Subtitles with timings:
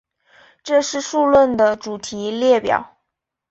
[0.63, 2.97] 这是数论的主题列表。